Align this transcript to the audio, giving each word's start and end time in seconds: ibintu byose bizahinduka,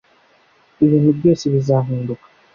ibintu 0.85 1.09
byose 1.17 1.43
bizahinduka, 1.53 2.25